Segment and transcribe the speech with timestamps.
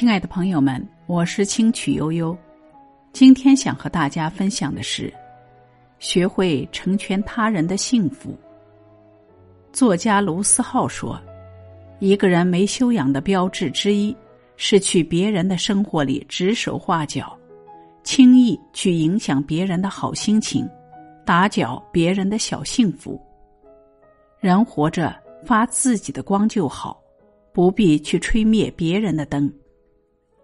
[0.00, 2.34] 亲爱的朋友们，我是清曲悠悠。
[3.12, 5.12] 今天想和大家分享的是，
[5.98, 8.34] 学会成全他人的幸福。
[9.74, 11.20] 作家卢思浩说
[12.00, 14.16] ：“一个人没修养的标志之一，
[14.56, 17.38] 是去别人的生活里指手画脚，
[18.02, 20.66] 轻易去影响别人的好心情，
[21.26, 23.20] 打搅别人的小幸福。
[24.38, 25.14] 人活着
[25.44, 26.98] 发自己的光就好，
[27.52, 29.52] 不必去吹灭别人的灯。”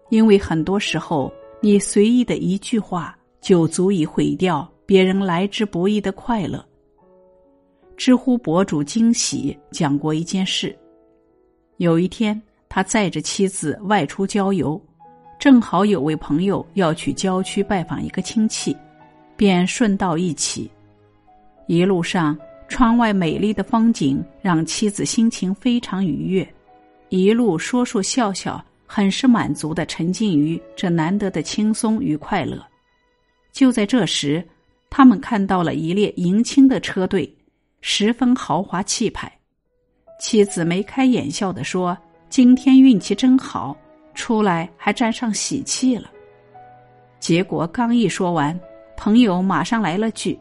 [0.09, 6.63] 因为很多时候，你随意的一句话就足以毁掉别人来之不易的快乐。
[7.97, 10.77] 知乎博主惊喜讲过一件事：
[11.77, 12.39] 有一天，
[12.69, 14.79] 他载着妻子外出郊游，
[15.39, 18.75] 正好有位朋友要去郊区拜访一个亲戚，
[19.35, 20.69] 便顺道一起。
[21.65, 22.37] 一路上，
[22.69, 26.47] 窗外美丽的风景让妻子心情非常愉悦，
[27.09, 28.63] 一路说说笑笑。
[28.87, 32.65] 很是满足的沉浸于这难得的轻松与快乐。
[33.51, 34.43] 就在这时，
[34.89, 37.31] 他们看到了一列迎亲的车队，
[37.81, 39.31] 十分豪华气派。
[40.19, 41.95] 妻子眉开眼笑的说
[42.29, 43.77] ：“今天运气真好，
[44.15, 46.09] 出来还沾上喜气了。”
[47.19, 48.57] 结果刚一说完，
[48.95, 50.39] 朋友马上来了句：“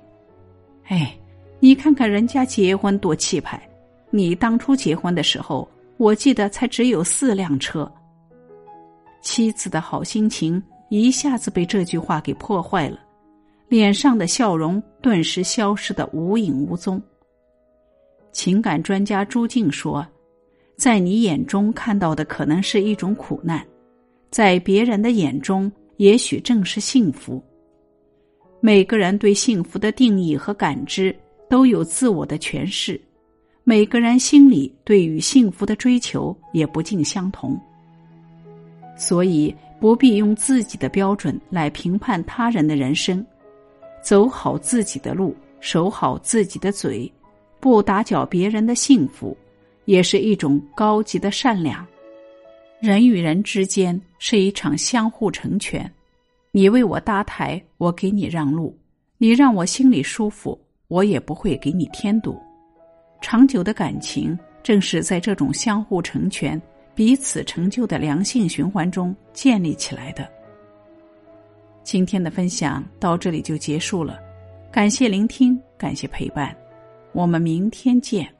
[0.89, 1.15] 哎，
[1.59, 3.61] 你看看人家结婚多气派，
[4.11, 7.91] 你当初结婚的时候，我记得才只有四辆车。”
[9.27, 13.01] 妻子的好心情一下子被这句话给破坏了，
[13.69, 17.03] 脸上的笑容顿时消失的无影无踪。
[18.31, 20.07] 情感专家朱静说
[20.79, 23.67] ：“在你眼中看到的可能是一种苦难，
[24.31, 27.43] 在别人的眼中也许正是幸福。
[28.61, 31.15] 每个人对幸福的定义和感知
[31.51, 33.01] 都有自我的诠释，
[33.65, 37.61] 每个人心里对于幸福的追求也不尽相同。”
[38.97, 43.25] 所以不必用自己的标准来评判他人的人生，
[44.03, 47.11] 走好自己的路，守好自己的嘴，
[47.61, 49.37] 不打搅别人的幸福，
[49.85, 51.87] 也是一种高级的善良。
[52.81, 55.91] 人与人之间是一场相互成全，
[56.53, 58.75] 你为我搭台，我给你让路；
[59.19, 60.59] 你让我心里舒服，
[60.89, 62.39] 我也不会给你添堵。
[63.21, 66.61] 长久的感情正是在这种相互成全。
[66.97, 70.27] 彼此成就的良性循环中建立起来的。
[71.85, 74.19] 今天的分享到这里就结束了，
[74.73, 76.57] 感谢聆听，感谢陪伴，
[77.13, 78.36] 我们明天见。